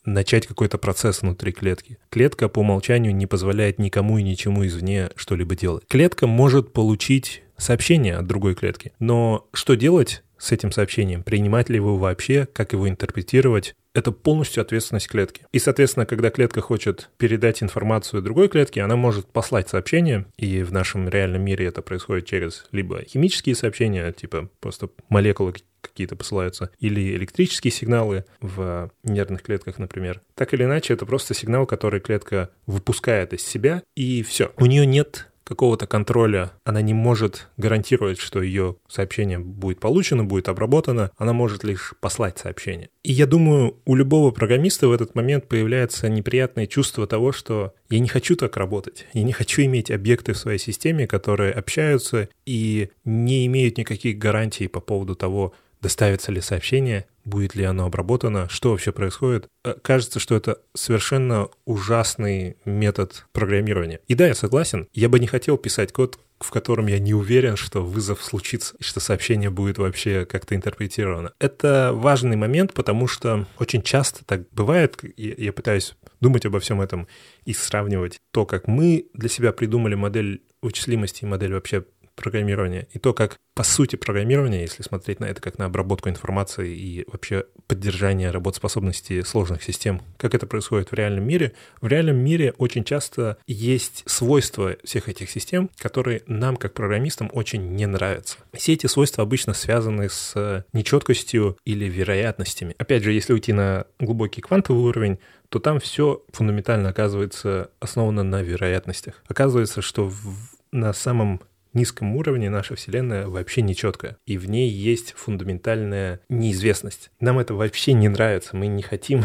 [0.05, 1.97] начать какой-то процесс внутри клетки.
[2.09, 5.85] Клетка по умолчанию не позволяет никому и ничему извне что-либо делать.
[5.87, 11.23] Клетка может получить сообщение от другой клетки, но что делать с этим сообщением?
[11.23, 12.47] Принимать ли его вообще?
[12.51, 13.75] Как его интерпретировать?
[13.93, 15.45] это полностью ответственность клетки.
[15.51, 20.71] И, соответственно, когда клетка хочет передать информацию другой клетке, она может послать сообщение, и в
[20.71, 27.15] нашем реальном мире это происходит через либо химические сообщения, типа просто молекулы какие-то посылаются, или
[27.15, 30.21] электрические сигналы в нервных клетках, например.
[30.33, 34.51] Так или иначе, это просто сигнал, который клетка выпускает из себя, и все.
[34.57, 40.49] У нее нет какого-то контроля, она не может гарантировать, что ее сообщение будет получено, будет
[40.49, 42.89] обработано, она может лишь послать сообщение.
[43.03, 47.99] И я думаю, у любого программиста в этот момент появляется неприятное чувство того, что я
[47.99, 52.89] не хочу так работать, я не хочу иметь объекты в своей системе, которые общаются и
[53.05, 58.71] не имеют никаких гарантий по поводу того, доставится ли сообщение, будет ли оно обработано, что
[58.71, 59.47] вообще происходит.
[59.63, 63.99] Э, кажется, что это совершенно ужасный метод программирования.
[64.07, 67.55] И да, я согласен, я бы не хотел писать код, в котором я не уверен,
[67.55, 71.33] что вызов случится, и что сообщение будет вообще как-то интерпретировано.
[71.39, 77.07] Это важный момент, потому что очень часто так бывает, я пытаюсь думать обо всем этом
[77.45, 82.99] и сравнивать то, как мы для себя придумали модель вычислимости и модель вообще программирования, и
[82.99, 87.45] то, как по сути программирования, если смотреть на это как на обработку информации и вообще
[87.67, 93.37] поддержание работоспособности сложных систем, как это происходит в реальном мире, в реальном мире очень часто
[93.45, 98.37] есть свойства всех этих систем, которые нам, как программистам, очень не нравятся.
[98.53, 102.75] Все эти свойства обычно связаны с нечеткостью или вероятностями.
[102.77, 108.41] Опять же, если уйти на глубокий квантовый уровень, то там все фундаментально оказывается основано на
[108.41, 109.21] вероятностях.
[109.27, 110.35] Оказывается, что в,
[110.71, 111.41] на самом
[111.73, 117.11] низком уровне наша Вселенная вообще нечеткая, и в ней есть фундаментальная неизвестность.
[117.19, 119.23] Нам это вообще не нравится, мы не хотим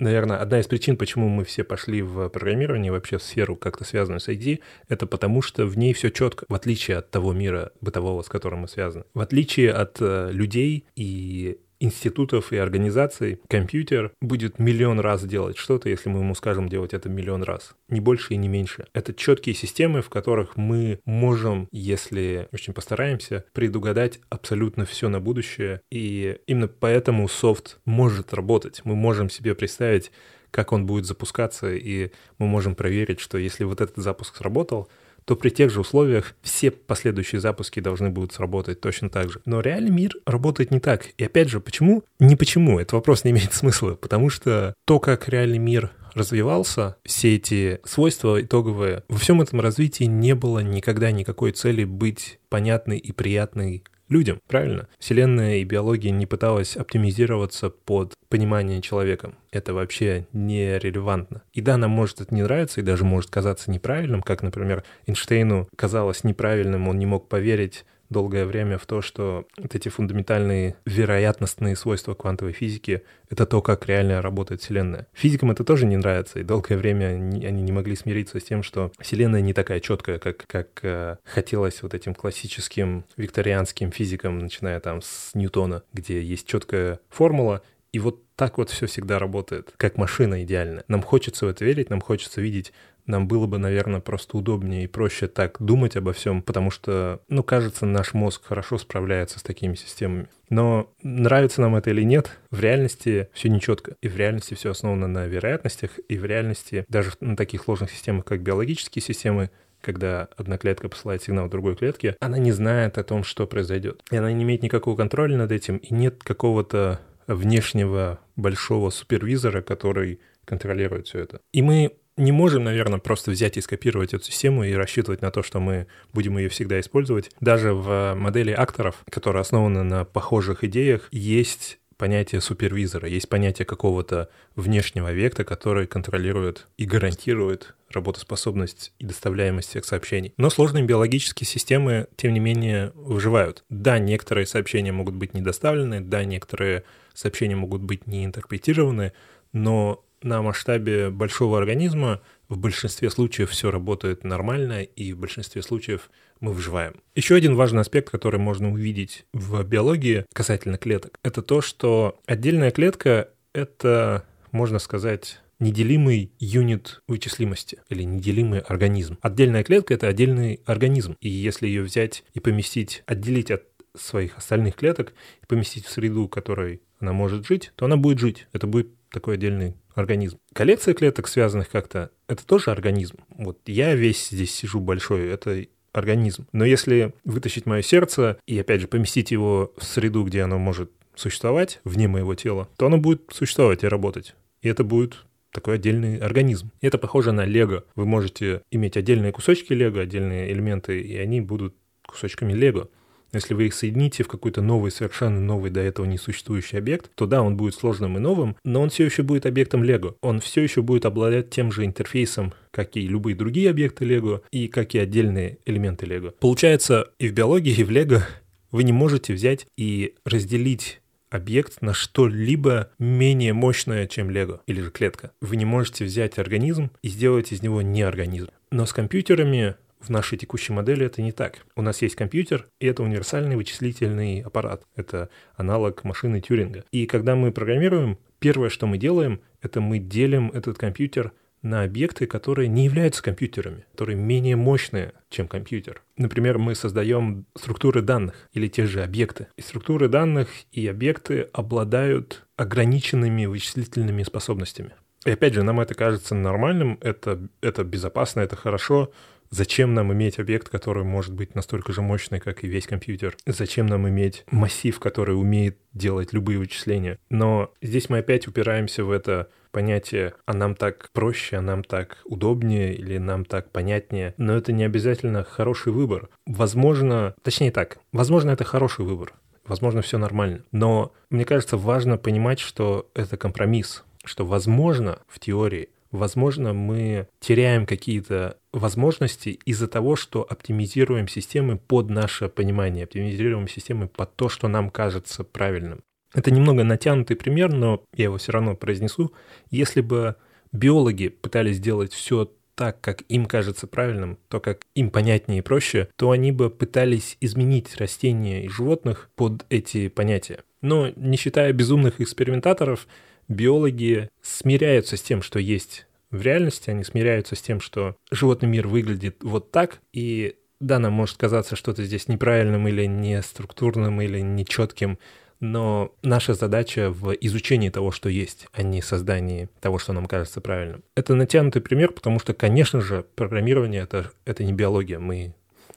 [0.00, 4.20] Наверное, одна из причин, почему мы все пошли в программирование, вообще в сферу как-то связанную
[4.20, 8.22] с ID, это потому что в ней все четко, в отличие от того мира бытового,
[8.22, 9.04] с которым мы связаны.
[9.14, 15.88] В отличие от э, людей и институтов и организаций компьютер будет миллион раз делать что-то,
[15.88, 17.74] если мы ему скажем делать это миллион раз.
[17.88, 18.86] Не больше и не меньше.
[18.92, 25.80] Это четкие системы, в которых мы можем, если очень постараемся, предугадать абсолютно все на будущее.
[25.90, 28.80] И именно поэтому софт может работать.
[28.84, 30.10] Мы можем себе представить
[30.54, 34.88] как он будет запускаться, и мы можем проверить, что если вот этот запуск сработал,
[35.24, 39.40] то при тех же условиях все последующие запуски должны будут сработать точно так же.
[39.44, 41.06] Но реальный мир работает не так.
[41.16, 42.04] И опять же, почему?
[42.18, 47.36] Не почему, этот вопрос не имеет смысла, потому что то, как реальный мир развивался, все
[47.36, 53.12] эти свойства итоговые, во всем этом развитии не было никогда никакой цели быть понятной и
[53.12, 54.88] приятной людям, правильно?
[54.98, 59.36] Вселенная и биология не пыталась оптимизироваться под понимание человеком.
[59.50, 61.42] Это вообще не релевантно.
[61.52, 65.68] И да, нам может это не нравиться, и даже может казаться неправильным, как, например, Эйнштейну
[65.76, 71.76] казалось неправильным, он не мог поверить долгое время в то, что вот эти фундаментальные вероятностные
[71.76, 75.06] свойства квантовой физики— это то, как реально работает Вселенная.
[75.12, 78.92] Физикам это тоже не нравится, и долгое время они не могли смириться с тем, что
[78.98, 85.02] Вселенная не такая четкая, как, как э, хотелось вот этим классическим викторианским физикам, начиная там
[85.02, 87.62] с Ньютона, где есть четкая формула,
[87.92, 90.84] и вот так вот все всегда работает, как машина идеальная.
[90.88, 92.72] Нам хочется в это верить, нам хочется видеть
[93.06, 97.42] нам было бы, наверное, просто удобнее и проще так думать обо всем, потому что, ну,
[97.42, 100.28] кажется, наш мозг хорошо справляется с такими системами.
[100.48, 103.96] Но нравится нам это или нет, в реальности все нечетко.
[104.00, 108.24] И в реальности все основано на вероятностях, и в реальности даже на таких сложных системах,
[108.24, 113.22] как биологические системы, когда одна клетка посылает сигнал другой клетке, она не знает о том,
[113.22, 114.02] что произойдет.
[114.10, 120.20] И она не имеет никакого контроля над этим, и нет какого-то внешнего большого супервизора, который
[120.44, 121.40] контролирует все это.
[121.52, 125.42] И мы не можем, наверное, просто взять и скопировать эту систему и рассчитывать на то,
[125.42, 127.30] что мы будем ее всегда использовать.
[127.40, 134.28] Даже в модели акторов, которая основана на похожих идеях, есть понятие супервизора, есть понятие какого-то
[134.56, 140.34] внешнего объекта, который контролирует и гарантирует работоспособность и доставляемость всех сообщений.
[140.36, 143.64] Но сложные биологические системы, тем не менее, выживают.
[143.68, 149.12] Да, некоторые сообщения могут быть недоставлены, да, некоторые сообщения могут быть не интерпретированы,
[149.52, 156.10] но на масштабе большого организма в большинстве случаев все работает нормально, и в большинстве случаев
[156.40, 156.94] мы выживаем.
[157.14, 162.70] Еще один важный аспект, который можно увидеть в биологии касательно клеток, это то, что отдельная
[162.70, 169.18] клетка— это, можно сказать, неделимый юнит вычислимости или неделимый организм.
[169.20, 173.62] Отдельная клетка— это отдельный организм, и если ее взять и поместить, отделить от
[173.96, 178.18] своих остальных клеток и поместить в среду, в которой она может жить, то она будет
[178.18, 178.48] жить.
[178.52, 180.38] Это будет такой отдельный организм.
[180.52, 183.18] Коллекция клеток, связанных как-то, это тоже организм.
[183.30, 186.46] Вот я весь здесь сижу большой, это организм.
[186.52, 190.90] Но если вытащить мое сердце и, опять же, поместить его в среду, где оно может
[191.14, 194.34] существовать, вне моего тела, то оно будет существовать и работать.
[194.62, 196.72] И это будет такой отдельный организм.
[196.80, 197.84] Это похоже на лего.
[197.94, 201.76] Вы можете иметь отдельные кусочки лего, отдельные элементы, и они будут
[202.06, 202.88] кусочками лего.
[203.34, 207.42] Если вы их соедините в какой-то новый, совершенно новый до этого несуществующий объект, то да,
[207.42, 210.16] он будет сложным и новым, но он все еще будет объектом Lego.
[210.20, 214.68] Он все еще будет обладать тем же интерфейсом, как и любые другие объекты Lego, и
[214.68, 216.32] как и отдельные элементы Lego.
[216.40, 218.22] Получается, и в биологии, и в Lego
[218.70, 224.90] вы не можете взять и разделить объект на что-либо менее мощное, чем Лего или же
[224.90, 225.32] клетка.
[225.40, 228.48] Вы не можете взять организм и сделать из него не организм.
[228.70, 231.64] Но с компьютерами в нашей текущей модели это не так.
[231.74, 234.82] У нас есть компьютер, и это универсальный вычислительный аппарат.
[234.94, 236.84] Это аналог машины Тюринга.
[236.90, 242.26] И когда мы программируем, первое, что мы делаем, это мы делим этот компьютер на объекты,
[242.26, 246.02] которые не являются компьютерами, которые менее мощные, чем компьютер.
[246.18, 249.46] Например, мы создаем структуры данных или те же объекты.
[249.56, 254.92] И структуры данных и объекты обладают ограниченными вычислительными способностями.
[255.24, 259.10] И опять же, нам это кажется нормальным, это, это безопасно, это хорошо,
[259.56, 263.36] Зачем нам иметь объект, который может быть настолько же мощный, как и весь компьютер?
[263.46, 267.20] Зачем нам иметь массив, который умеет делать любые вычисления?
[267.30, 272.18] Но здесь мы опять упираемся в это понятие, а нам так проще, а нам так
[272.24, 274.34] удобнее или нам так понятнее.
[274.38, 276.30] Но это не обязательно хороший выбор.
[276.46, 279.34] Возможно, точнее так, возможно, это хороший выбор.
[279.64, 280.64] Возможно, все нормально.
[280.72, 287.86] Но мне кажется, важно понимать, что это компромисс, что возможно в теории возможно, мы теряем
[287.86, 294.68] какие-то возможности из-за того, что оптимизируем системы под наше понимание, оптимизируем системы под то, что
[294.68, 296.02] нам кажется правильным.
[296.32, 299.32] Это немного натянутый пример, но я его все равно произнесу.
[299.70, 300.36] Если бы
[300.72, 306.08] биологи пытались сделать все так, как им кажется правильным, то, как им понятнее и проще,
[306.16, 310.64] то они бы пытались изменить растения и животных под эти понятия.
[310.80, 313.06] Но не считая безумных экспериментаторов,
[313.48, 318.88] биологи смиряются с тем, что есть в реальности, они смиряются с тем, что животный мир
[318.88, 324.40] выглядит вот так, и да, нам может казаться что-то здесь неправильным или не структурным или
[324.40, 325.18] нечетким,
[325.60, 330.60] но наша задача в изучении того, что есть, а не создании того, что нам кажется
[330.60, 331.04] правильным.
[331.14, 335.18] Это натянутый пример, потому что, конечно же, программирование это,— это не биология.
[335.18, 335.54] Мы,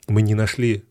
[0.08, 0.86] мы не нашли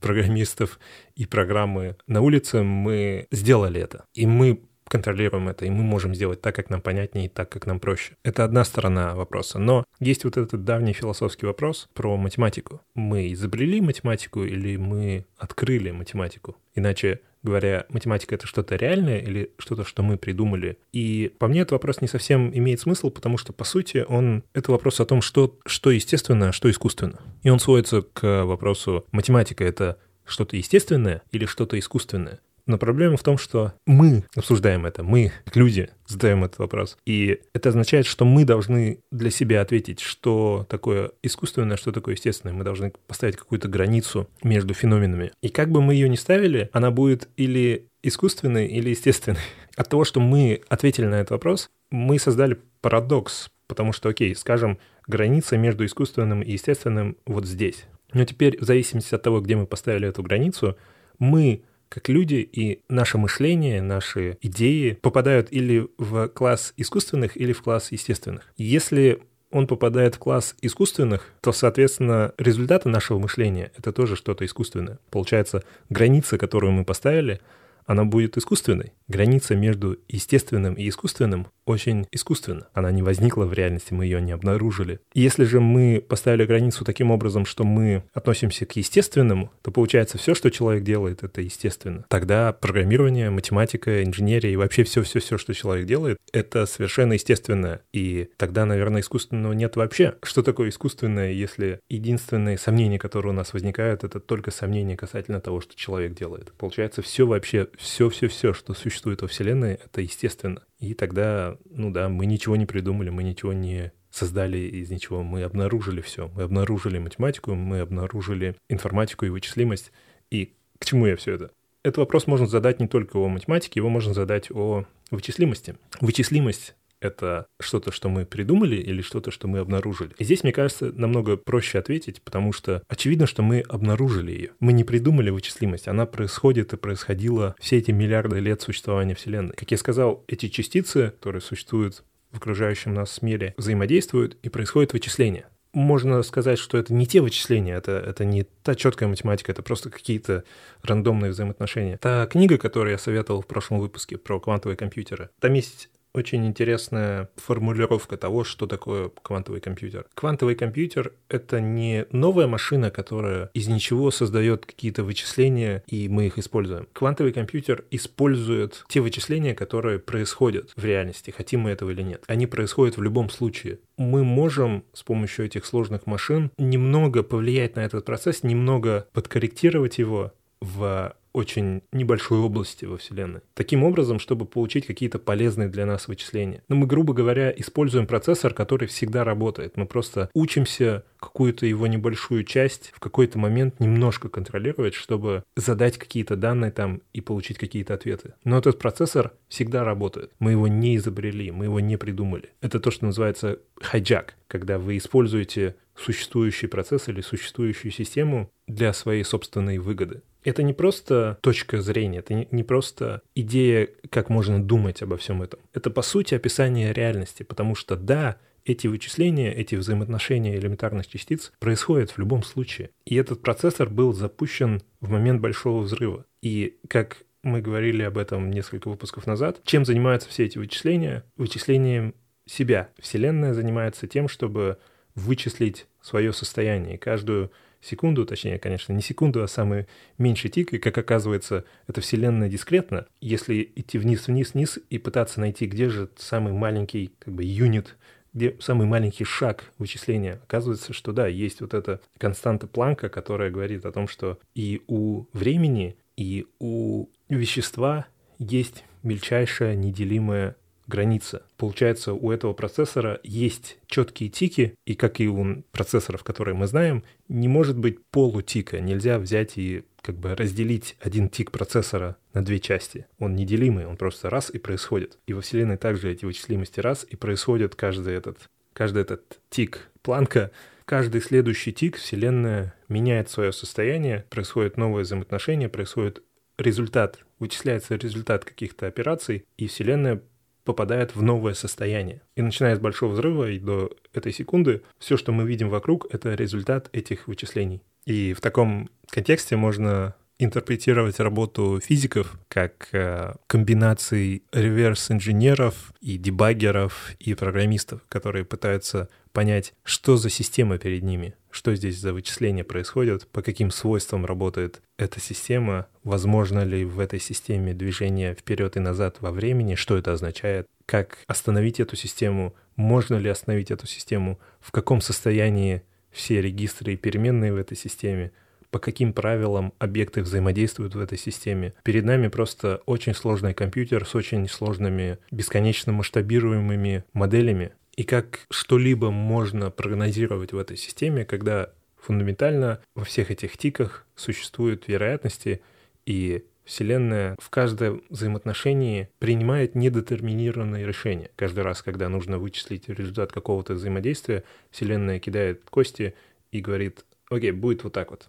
[0.00, 0.78] программистов
[1.14, 4.04] и программы на улице, мы сделали это.
[4.14, 7.66] И мы контролируем это, и мы можем сделать так, как нам понятнее, и так, как
[7.66, 8.16] нам проще.
[8.24, 9.58] Это одна сторона вопроса.
[9.58, 12.80] Но есть вот этот давний философский вопрос про математику.
[12.94, 16.56] Мы изобрели математику или мы открыли математику?
[16.74, 20.78] Иначе говоря, математика— это что-то реальное или что-то, что мы придумали?
[20.92, 24.72] И по мне этот вопрос не совсем имеет смысл, потому что, по сути, он— это
[24.72, 27.20] вопрос о том, что, что естественно, а что искусственно.
[27.42, 32.40] И он сводится к вопросу, математика— это что-то естественное или что-то искусственное?
[32.68, 36.98] Но проблема в том, что мы обсуждаем это, мы, люди, задаем этот вопрос.
[37.06, 42.54] И это означает, что мы должны для себя ответить, что такое искусственное, что такое естественное.
[42.54, 45.32] Мы должны поставить какую-то границу между феноменами.
[45.40, 49.40] И как бы мы ее ни ставили, она будет или искусственной, или естественной.
[49.74, 54.78] От того, что мы ответили на этот вопрос, мы создали парадокс, потому что, окей, скажем,
[55.06, 57.86] граница между искусственным и естественным вот здесь.
[58.12, 60.76] Но теперь, в зависимости от того, где мы поставили эту границу,
[61.18, 67.62] мы как люди, и наше мышление, наши идеи попадают или в класс искусственных, или в
[67.62, 68.52] класс естественных.
[68.56, 74.98] Если он попадает в класс искусственных, то, соответственно, результаты нашего мышления— это тоже что-то искусственное.
[75.10, 77.40] Получается, граница, которую мы поставили,
[77.88, 78.92] она будет искусственной.
[79.08, 82.68] Граница между естественным и искусственным очень искусственна.
[82.74, 85.00] Она не возникла в реальности, мы ее не обнаружили.
[85.14, 90.34] Если же мы поставили границу таким образом, что мы относимся к естественному, то получается все,
[90.34, 92.04] что человек делает, это естественно.
[92.08, 97.80] Тогда программирование, математика, инженерия и вообще все-все-все, что человек делает, это совершенно естественное.
[97.92, 100.16] И тогда, наверное, искусственного нет вообще.
[100.22, 105.62] Что такое искусственное, если единственные сомнения, которые у нас возникают, это только сомнения касательно того,
[105.62, 106.52] что человек делает?
[106.58, 110.64] Получается, все вообще все-все-все, что существует во Вселенной, это естественно.
[110.80, 115.44] И тогда, ну да, мы ничего не придумали, мы ничего не создали из ничего, мы
[115.44, 116.28] обнаружили все.
[116.28, 119.92] Мы обнаружили математику, мы обнаружили информатику и вычислимость.
[120.30, 121.50] И к чему я все это?
[121.84, 125.76] Этот вопрос можно задать не только о математике, его можно задать о вычислимости.
[126.00, 130.14] Вычислимость это что-то, что мы придумали или что-то, что мы обнаружили?
[130.18, 134.50] И здесь, мне кажется, намного проще ответить, потому что очевидно, что мы обнаружили ее.
[134.60, 139.54] Мы не придумали вычислимость, она происходит и происходила все эти миллиарды лет существования Вселенной.
[139.54, 145.46] Как я сказал, эти частицы, которые существуют в окружающем нас мире, взаимодействуют и происходит вычисление
[145.72, 149.90] можно сказать, что это не те вычисления, это, это не та четкая математика, это просто
[149.90, 150.44] какие-то
[150.82, 151.98] рандомные взаимоотношения.
[151.98, 157.28] Та книга, которую я советовал в прошлом выпуске про квантовые компьютеры, там есть очень интересная
[157.36, 160.06] формулировка того, что такое квантовый компьютер.
[160.14, 166.38] Квантовый компьютер— это не новая машина, которая из ничего создает какие-то вычисления, и мы их
[166.38, 166.88] используем.
[166.92, 172.24] Квантовый компьютер использует те вычисления, которые происходят в реальности, хотим мы этого или нет.
[172.26, 173.78] Они происходят в любом случае.
[173.96, 180.32] Мы можем с помощью этих сложных машин немного повлиять на этот процесс, немного подкорректировать его
[180.60, 183.40] в очень небольшой области во Вселенной.
[183.54, 186.64] Таким образом, чтобы получить какие-то полезные для нас вычисления.
[186.68, 189.76] Но мы, грубо говоря, используем процессор, который всегда работает.
[189.76, 196.36] Мы просто учимся какую-то его небольшую часть в какой-то момент немножко контролировать, чтобы задать какие-то
[196.36, 198.34] данные там и получить какие-то ответы.
[198.44, 200.32] Но этот процессор всегда работает.
[200.40, 202.50] Мы его не изобрели, мы его не придумали.
[202.60, 209.24] Это то, что называется хайджак, когда вы используете существующий процесс или существующую систему для своей
[209.24, 210.22] собственной выгоды.
[210.48, 215.60] Это не просто точка зрения, это не, просто идея, как можно думать обо всем этом.
[215.74, 222.10] Это, по сути, описание реальности, потому что, да, эти вычисления, эти взаимоотношения элементарных частиц происходят
[222.12, 222.90] в любом случае.
[223.04, 226.24] И этот процессор был запущен в момент большого взрыва.
[226.40, 231.24] И как мы говорили об этом несколько выпусков назад, чем занимаются все эти вычисления?
[231.36, 232.14] Вычислением
[232.46, 232.88] себя.
[232.98, 234.78] Вселенная занимается тем, чтобы
[235.14, 236.96] вычислить свое состояние.
[236.96, 237.50] Каждую
[237.80, 239.86] секунду, точнее, конечно, не секунду, а самый
[240.18, 243.06] меньший тик, и, как оказывается, это Вселенная дискретно.
[243.20, 247.96] Если идти вниз-вниз-вниз и пытаться найти, где же самый маленький как бы юнит,
[248.34, 253.84] где самый маленький шаг вычисления, оказывается, что да, есть вот эта константа Планка, которая говорит
[253.84, 258.06] о том, что и у времени, и у вещества
[258.38, 260.56] есть мельчайшая неделимая
[260.88, 261.42] граница.
[261.56, 267.04] Получается, у этого процессора есть четкие тики, и как и у процессоров, которые мы знаем,
[267.28, 268.80] не может быть полутика.
[268.80, 273.06] Нельзя взять и как бы разделить один тик процессора на две части.
[273.18, 275.18] Он неделимый, он просто раз и происходит.
[275.26, 280.50] И во Вселенной также эти вычислимости раз и происходит каждый этот, каждый этот тик Планка
[280.86, 286.22] каждый следующий тик Вселенная меняет свое состояние, происходит новое взаимоотношение, происходит
[286.56, 290.22] результат вычисляется результат каких-то операций, и Вселенная
[290.68, 292.20] попадает в новое состояние.
[292.36, 296.34] И начиная с большого взрыва и до этой секунды, все, что мы видим вокруг, это
[296.34, 297.80] результат этих вычислений.
[298.04, 307.34] И в таком контексте можно интерпретировать работу физиков как э, комбинации реверс-инженеров и дебаггеров и
[307.34, 313.42] программистов, которые пытаются понять, что за система перед ними, что здесь за вычисления происходят, по
[313.42, 319.32] каким свойствам работает эта система, возможно ли в этой системе движение вперед и назад во
[319.32, 325.00] времени, что это означает, как остановить эту систему, можно ли остановить эту систему, в каком
[325.00, 328.32] состоянии все регистры и переменные в этой системе,
[328.70, 331.74] по каким правилам объекты взаимодействуют в этой системе.
[331.82, 337.72] Перед нами просто очень сложный компьютер с очень сложными, бесконечно масштабируемыми моделями.
[337.96, 344.86] И как что-либо можно прогнозировать в этой системе, когда фундаментально во всех этих тиках существуют
[344.88, 345.60] вероятности,
[346.06, 351.30] и Вселенная в каждом взаимоотношении принимает недетерминированные решения.
[351.34, 356.14] Каждый раз, когда нужно вычислить результат какого-то взаимодействия, Вселенная кидает кости
[356.52, 358.28] и говорит, окей, будет вот так вот.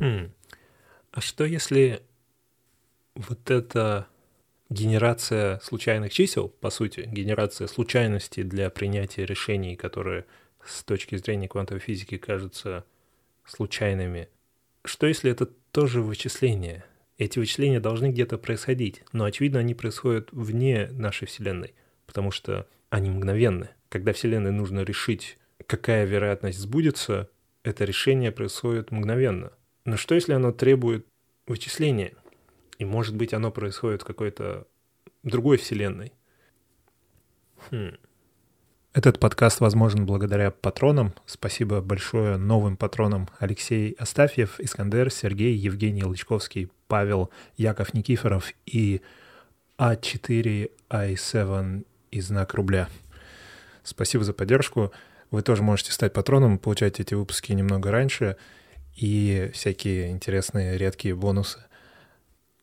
[0.00, 0.32] Хм.
[1.12, 2.02] А что если
[3.14, 4.06] вот эта
[4.70, 10.24] генерация случайных чисел, по сути, генерация случайности для принятия решений, которые
[10.64, 12.84] с точки зрения квантовой физики кажутся
[13.44, 14.28] случайными,
[14.84, 16.84] что если это тоже вычисления?
[17.18, 21.74] Эти вычисления должны где-то происходить, но, очевидно, они происходят вне нашей Вселенной,
[22.06, 23.68] потому что они мгновенны.
[23.88, 27.28] Когда Вселенной нужно решить, какая вероятность сбудется,
[27.62, 29.52] это решение происходит мгновенно.
[29.84, 31.06] Но что если оно требует
[31.46, 32.14] вычисления?
[32.78, 34.66] И может быть оно происходит в какой-то
[35.22, 36.12] другой вселенной?
[37.70, 37.96] Хм.
[38.94, 41.14] Этот подкаст возможен благодаря патронам.
[41.24, 49.00] Спасибо большое новым патронам Алексей Астафьев, Искандер, Сергей, Евгений Лычковский, Павел, Яков Никифоров и
[49.78, 52.88] А4i7 и знак рубля.
[53.82, 54.92] Спасибо за поддержку.
[55.30, 58.36] Вы тоже можете стать патроном, получать эти выпуски немного раньше
[58.94, 61.58] и всякие интересные редкие бонусы.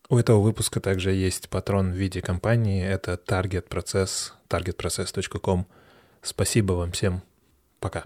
[0.09, 2.83] У этого выпуска также есть патрон в виде компании.
[2.83, 5.67] Это Target Process, targetprocess.com.
[6.21, 7.21] Спасибо вам всем.
[7.79, 8.05] Пока.